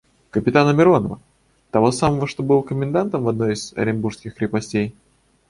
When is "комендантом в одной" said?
2.63-3.53